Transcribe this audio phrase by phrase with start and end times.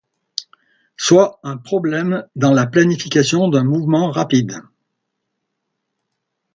[0.97, 4.59] Soit un problème dans la planification d'un mouvement rapide.